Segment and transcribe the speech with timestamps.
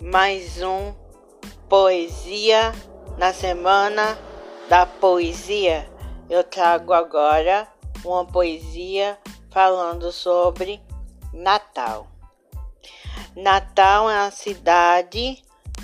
[0.00, 0.94] mais um
[1.68, 2.72] Poesia
[3.18, 4.18] na Semana
[4.66, 5.86] da Poesia.
[6.28, 7.68] Eu trago agora
[8.02, 9.18] uma poesia
[9.50, 10.80] falando sobre
[11.34, 12.06] Natal.
[13.36, 15.42] Natal é uma cidade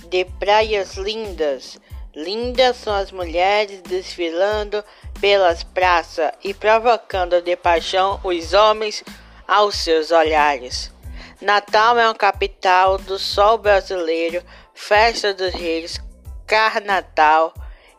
[0.09, 1.79] de praias lindas.
[2.15, 4.83] Lindas são as mulheres desfilando
[5.21, 9.05] pelas praças e provocando de paixão os homens
[9.47, 10.96] aos seus olhares.
[11.41, 14.43] Natal é uma capital do sol brasileiro,
[14.75, 16.01] festa dos reis,
[16.47, 17.53] carnatal,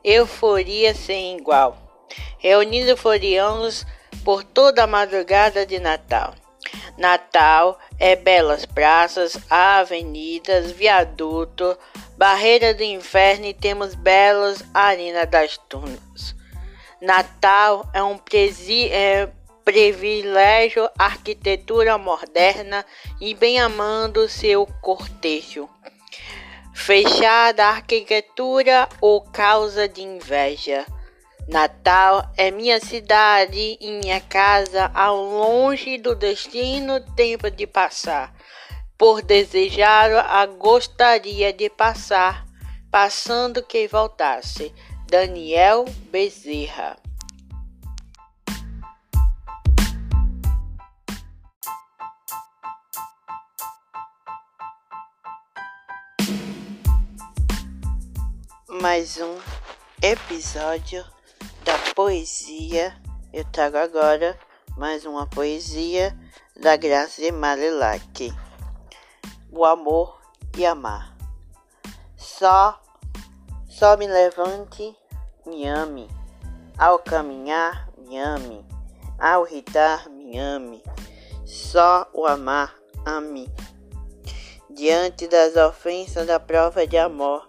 [0.03, 1.77] euforia sem igual.
[2.39, 3.85] Reunindo forianos
[4.23, 6.33] por toda a madrugada de Natal.
[6.97, 11.77] Natal é belas praças, avenidas, viaduto,
[12.17, 16.35] barreira do inferno e temos belas arenas das tunas.
[16.99, 19.29] Natal é um presi é,
[19.67, 22.85] privilégio arquitetura moderna
[23.19, 25.67] e bem amando seu cortejo.
[26.73, 30.85] Fechada arquitetura ou causa de inveja.
[31.49, 38.33] Natal é minha cidade e minha casa ao longe do destino tempo de passar.
[38.97, 42.45] Por desejar a gostaria de passar,
[42.89, 44.73] passando que voltasse.
[45.09, 46.95] Daniel Bezerra
[58.87, 59.37] mais um
[60.01, 61.03] episódio
[61.65, 62.95] da poesia.
[63.33, 64.39] Eu trago agora
[64.77, 66.17] mais uma poesia
[66.57, 68.33] da de Marilac.
[69.51, 70.21] O amor
[70.57, 71.17] e amar.
[72.15, 72.81] Só,
[73.67, 74.95] só me levante,
[75.45, 76.07] me ame.
[76.77, 78.65] Ao caminhar, me ame.
[79.19, 80.81] Ao irritar, me ame.
[81.45, 82.73] Só o amar,
[83.05, 83.53] ame.
[84.69, 87.45] Diante das ofensas da prova de amor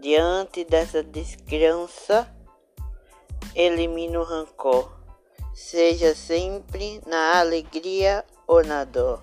[0.00, 2.32] Diante dessa descrença,
[3.52, 4.92] elimina o rancor.
[5.52, 9.20] Seja sempre na alegria ou na dor.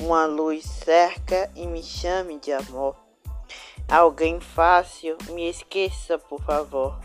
[0.00, 2.96] Uma luz cerca e me chame de amor.
[3.88, 6.98] Alguém fácil, me esqueça, por favor.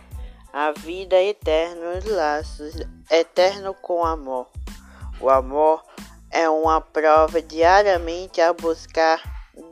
[0.52, 2.74] A vida é eterna, os laços,
[3.12, 4.48] eterno com amor.
[5.22, 5.84] O amor
[6.32, 9.22] é uma prova diariamente a buscar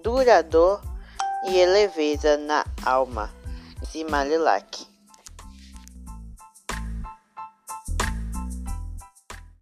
[0.04, 0.95] duradouro
[1.48, 3.30] e leveza na alma.
[3.92, 4.95] Simalilac.